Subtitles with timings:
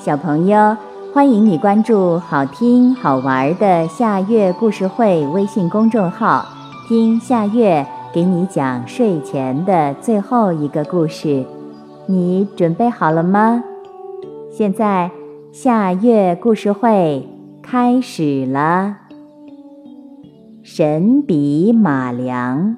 [0.00, 0.74] 小朋友，
[1.12, 6.42] 欢迎你关注好听好玩的夏月故事会微信公众号，
[6.88, 11.44] 听夏月给你讲睡前的最后一个故事。
[12.06, 13.62] 你准备好了吗？
[14.50, 15.10] 现在
[15.52, 17.28] 夏月故事会
[17.62, 18.96] 开始了。
[20.62, 22.74] 神笔马良。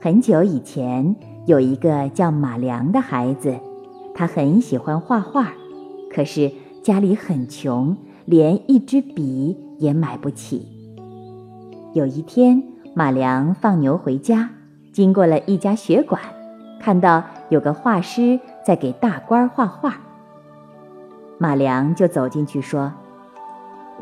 [0.00, 1.14] 很久以前，
[1.46, 3.54] 有一个叫马良的孩子。
[4.18, 5.52] 他很喜欢画画，
[6.12, 6.50] 可是
[6.82, 10.66] 家里很穷，连一支笔也买不起。
[11.92, 12.60] 有一天，
[12.96, 14.50] 马良放牛回家，
[14.92, 16.20] 经过了一家学馆，
[16.80, 19.94] 看到有个画师在给大官画画。
[21.38, 22.92] 马良就走进去说：“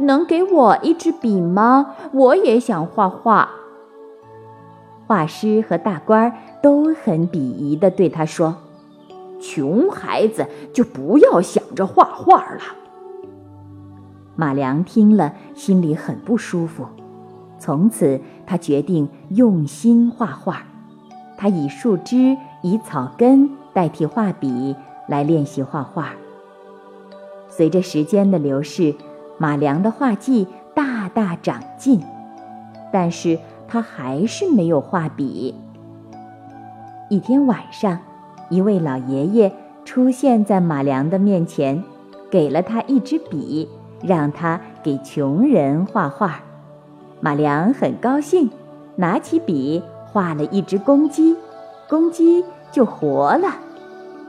[0.00, 1.94] 能给我一支笔吗？
[2.14, 3.50] 我也想画画。”
[5.06, 8.56] 画师和大官都很鄙夷地对他说。
[9.40, 12.60] 穷孩子就不要想着画画了。
[14.34, 16.86] 马良听了，心里很不舒服。
[17.58, 20.62] 从此，他决定用心画画。
[21.38, 24.76] 他以树枝、以草根代替画笔
[25.08, 26.12] 来练习画画。
[27.48, 28.94] 随着时间的流逝，
[29.38, 32.02] 马良的画技大大长进，
[32.92, 35.54] 但是他还是没有画笔。
[37.08, 37.98] 一天晚上。
[38.48, 39.52] 一位老爷爷
[39.84, 41.82] 出现在马良的面前，
[42.30, 43.68] 给了他一支笔，
[44.02, 46.40] 让他给穷人画画。
[47.20, 48.50] 马良很高兴，
[48.94, 51.36] 拿起笔画了一只公鸡，
[51.88, 53.48] 公鸡就活了。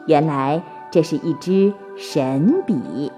[0.06, 3.12] 原来这是一支神笔。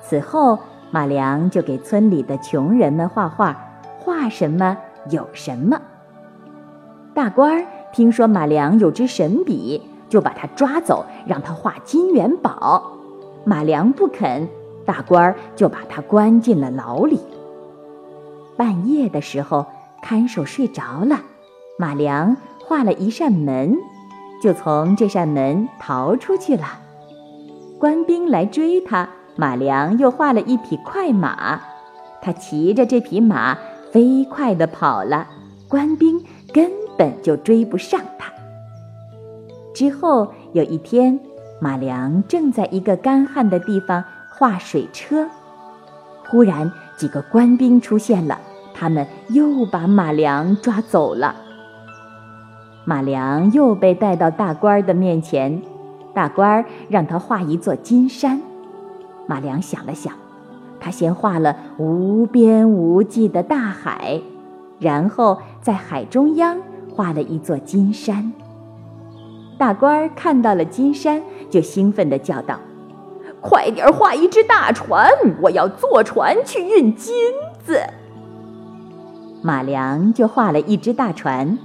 [0.00, 0.58] 此后，
[0.90, 3.56] 马良就给村里的穷人们画画，
[3.98, 4.76] 画什么
[5.10, 5.80] 有什么。
[7.14, 7.66] 大官儿。
[7.92, 12.90] 听说马良有支神笔，就把他抓走，让他画金元宝。
[13.44, 14.48] 马良不肯，
[14.86, 17.20] 大官儿就把他关进了牢里。
[18.56, 19.66] 半夜的时候，
[20.02, 21.20] 看守睡着了，
[21.78, 23.76] 马良画了一扇门，
[24.42, 26.64] 就从这扇门逃出去了。
[27.78, 31.60] 官兵来追他，马良又画了一匹快马，
[32.22, 33.58] 他骑着这匹马
[33.90, 35.26] 飞快地跑了，
[35.68, 36.24] 官兵
[36.54, 36.81] 跟。
[36.96, 38.32] 本就追不上他。
[39.74, 41.18] 之后有一天，
[41.60, 45.26] 马良正在一个干旱的地方画水车，
[46.28, 48.38] 忽然几个官兵出现了，
[48.74, 51.34] 他们又把马良抓走了。
[52.84, 55.62] 马良又被带到大官的面前，
[56.12, 58.40] 大官让他画一座金山。
[59.26, 60.12] 马良想了想，
[60.80, 64.20] 他先画了无边无际的大海，
[64.78, 66.58] 然后在海中央。
[66.94, 68.32] 画了一座金山。
[69.58, 72.58] 大官儿看到了金山，就兴奋地叫道
[73.40, 75.08] ：“快点画一只大船，
[75.40, 77.14] 我要坐船去运金
[77.64, 77.80] 子。”
[79.40, 81.58] 马良就画了一只大船，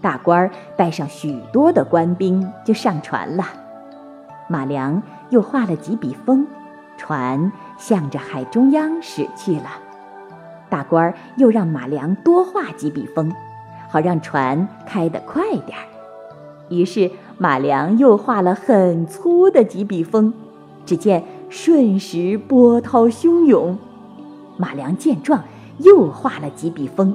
[0.00, 3.44] 大官儿带上许多的官兵就上船了。
[4.48, 6.46] 马良又画了几笔风，
[6.96, 9.70] 船向着海中央驶去了。
[10.68, 13.32] 大官儿又让马良多画几笔风。
[13.90, 15.84] 好让船开得快点儿，
[16.68, 20.32] 于是马良又画了很粗的几笔风。
[20.86, 23.76] 只见瞬时波涛汹涌，
[24.56, 25.42] 马良见状
[25.78, 27.14] 又画了几笔风，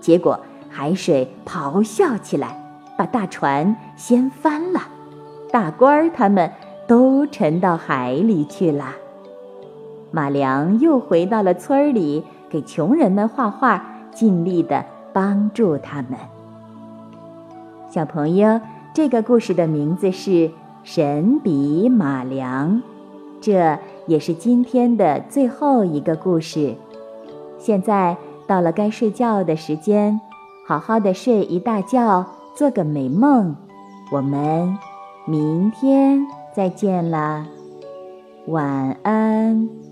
[0.00, 0.38] 结果
[0.68, 2.56] 海水咆哮起来，
[2.96, 4.80] 把大船掀翻了，
[5.50, 6.50] 大官儿他们
[6.86, 8.94] 都沉到海里去了。
[10.10, 14.84] 马良又回到了村里，给穷人们画画，尽力的。
[15.12, 16.12] 帮助他们。
[17.88, 18.60] 小朋友，
[18.94, 20.30] 这个故事的名字是
[20.84, 22.76] 《神笔马良》，
[23.40, 26.74] 这也是今天的最后一个故事。
[27.58, 28.16] 现在
[28.46, 30.20] 到了该睡觉的时间，
[30.66, 32.24] 好好的睡一大觉，
[32.54, 33.56] 做个美梦。
[34.12, 34.78] 我们
[35.26, 37.46] 明天再见啦，
[38.46, 39.89] 晚安。